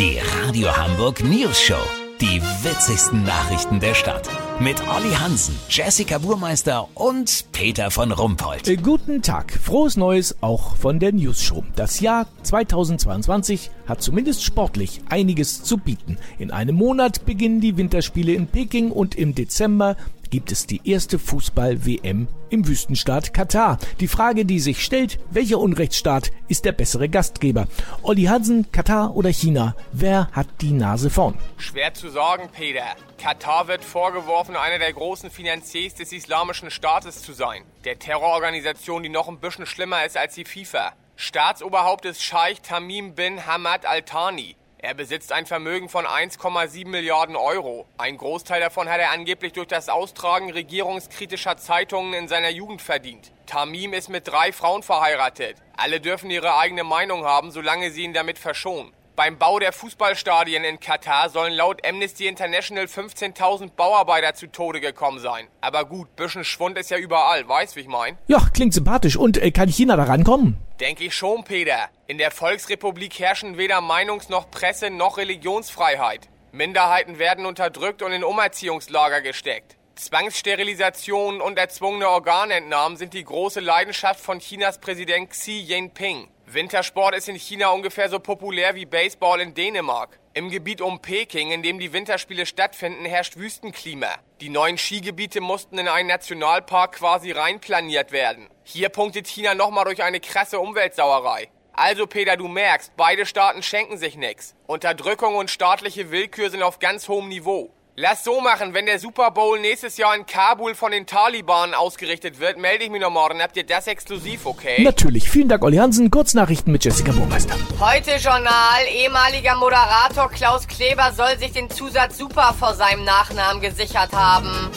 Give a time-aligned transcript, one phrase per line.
[0.00, 1.82] Die Radio Hamburg News Show.
[2.22, 4.30] Die witzigsten Nachrichten der Stadt.
[4.58, 8.66] Mit Olli Hansen, Jessica Burmeister und Peter von Rumpold.
[8.66, 11.64] Äh, Guten Tag, frohes Neues auch von der News Show.
[11.76, 16.16] Das Jahr 2022 hat zumindest sportlich einiges zu bieten.
[16.38, 19.98] In einem Monat beginnen die Winterspiele in Peking und im Dezember
[20.30, 23.78] gibt es die erste Fußball-WM im Wüstenstaat Katar.
[24.00, 27.66] Die Frage, die sich stellt, welcher Unrechtsstaat ist der bessere Gastgeber?
[28.02, 29.76] Olli Hansen, Katar oder China?
[29.92, 31.38] Wer hat die Nase vorn?
[31.58, 32.84] Schwer zu sagen, Peter.
[33.18, 37.62] Katar wird vorgeworfen, einer der großen Finanziers des islamischen Staates zu sein.
[37.84, 40.92] Der Terrororganisation, die noch ein bisschen schlimmer ist als die FIFA.
[41.16, 44.56] Staatsoberhaupt ist Scheich Tamim bin Hamad Al Thani.
[44.82, 47.84] Er besitzt ein Vermögen von 1,7 Milliarden Euro.
[47.98, 53.30] Ein Großteil davon hat er angeblich durch das Austragen regierungskritischer Zeitungen in seiner Jugend verdient.
[53.44, 55.56] Tamim ist mit drei Frauen verheiratet.
[55.76, 58.94] Alle dürfen ihre eigene Meinung haben, solange sie ihn damit verschonen.
[59.16, 65.18] Beim Bau der Fußballstadien in Katar sollen laut Amnesty International 15.000 Bauarbeiter zu Tode gekommen
[65.18, 65.46] sein.
[65.60, 68.16] Aber gut, bisschen Schwund ist ja überall, weißt wie ich mein?
[68.28, 69.18] Ja, klingt sympathisch.
[69.18, 70.56] Und äh, kann China da rankommen?
[70.80, 71.90] Denke ich schon, Peter.
[72.06, 76.30] In der Volksrepublik herrschen weder Meinungs- noch Presse- noch Religionsfreiheit.
[76.52, 79.76] Minderheiten werden unterdrückt und in Umerziehungslager gesteckt.
[80.00, 86.26] Zwangssterilisationen und erzwungene Organentnahmen sind die große Leidenschaft von Chinas Präsident Xi Jinping.
[86.46, 90.18] Wintersport ist in China ungefähr so populär wie Baseball in Dänemark.
[90.32, 94.08] Im Gebiet um Peking, in dem die Winterspiele stattfinden, herrscht Wüstenklima.
[94.40, 98.48] Die neuen Skigebiete mussten in einen Nationalpark quasi reinplaniert werden.
[98.64, 101.50] Hier punktet China nochmal durch eine krasse Umweltsauerei.
[101.74, 104.54] Also Peter, du merkst, beide Staaten schenken sich nix.
[104.66, 107.70] Unterdrückung und staatliche Willkür sind auf ganz hohem Niveau.
[108.02, 112.40] Lass so machen, wenn der Super Bowl nächstes Jahr in Kabul von den Taliban ausgerichtet
[112.40, 113.42] wird, melde ich mich noch morgen.
[113.42, 114.82] Habt ihr das exklusiv, okay?
[114.82, 115.28] Natürlich.
[115.28, 116.10] Vielen Dank, Olli Hansen.
[116.10, 117.54] Kurznachrichten mit Jessica Burmeister.
[117.78, 118.86] Heute Journal.
[118.90, 124.70] Ehemaliger Moderator Klaus Kleber soll sich den Zusatz Super vor seinem Nachnamen gesichert haben.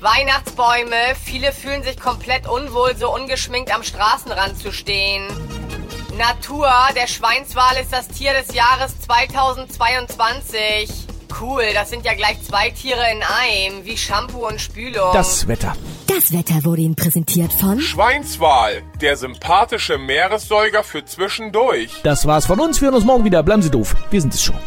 [0.00, 1.14] Weihnachtsbäume.
[1.24, 5.28] Viele fühlen sich komplett unwohl, so ungeschminkt am Straßenrand zu stehen.
[6.18, 6.72] Natur.
[6.96, 11.13] Der Schweinswal ist das Tier des Jahres 2022.
[11.40, 15.12] Cool, das sind ja gleich zwei Tiere in einem, wie Shampoo und Spülung.
[15.12, 15.74] Das Wetter.
[16.06, 21.90] Das Wetter wurde Ihnen präsentiert von Schweinswal, der sympathische Meeressäuger für zwischendurch.
[22.02, 22.80] Das war's von uns.
[22.80, 23.42] Wir hören uns morgen wieder.
[23.42, 23.96] Bleiben Sie doof.
[24.10, 24.58] Wir sind es schon.